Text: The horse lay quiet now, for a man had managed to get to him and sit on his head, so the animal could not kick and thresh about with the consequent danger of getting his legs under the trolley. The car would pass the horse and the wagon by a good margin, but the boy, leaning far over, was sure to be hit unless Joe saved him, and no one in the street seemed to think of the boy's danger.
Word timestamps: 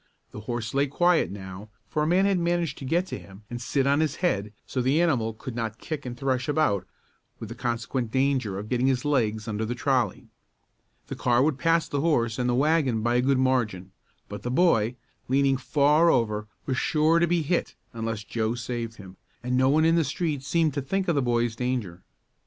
The 0.31 0.39
horse 0.49 0.73
lay 0.73 0.87
quiet 0.87 1.29
now, 1.29 1.69
for 1.87 2.01
a 2.01 2.07
man 2.07 2.25
had 2.25 2.39
managed 2.39 2.79
to 2.79 2.85
get 2.85 3.05
to 3.05 3.19
him 3.19 3.43
and 3.51 3.61
sit 3.61 3.85
on 3.85 3.99
his 3.99 4.15
head, 4.15 4.51
so 4.65 4.81
the 4.81 4.99
animal 4.99 5.31
could 5.31 5.55
not 5.55 5.77
kick 5.77 6.07
and 6.07 6.17
thresh 6.17 6.49
about 6.49 6.87
with 7.37 7.49
the 7.49 7.53
consequent 7.53 8.09
danger 8.09 8.57
of 8.57 8.67
getting 8.67 8.87
his 8.87 9.05
legs 9.05 9.47
under 9.47 9.63
the 9.63 9.75
trolley. 9.75 10.31
The 11.05 11.15
car 11.15 11.43
would 11.43 11.59
pass 11.59 11.87
the 11.87 12.01
horse 12.01 12.39
and 12.39 12.49
the 12.49 12.55
wagon 12.55 13.03
by 13.03 13.13
a 13.17 13.21
good 13.21 13.37
margin, 13.37 13.91
but 14.27 14.41
the 14.41 14.49
boy, 14.49 14.95
leaning 15.27 15.55
far 15.57 16.09
over, 16.09 16.47
was 16.65 16.77
sure 16.79 17.19
to 17.19 17.27
be 17.27 17.43
hit 17.43 17.75
unless 17.93 18.23
Joe 18.23 18.55
saved 18.55 18.95
him, 18.95 19.17
and 19.43 19.55
no 19.55 19.69
one 19.69 19.85
in 19.85 19.97
the 19.97 20.03
street 20.03 20.41
seemed 20.41 20.73
to 20.73 20.81
think 20.81 21.09
of 21.09 21.13
the 21.13 21.21
boy's 21.21 21.55
danger. 21.55 22.01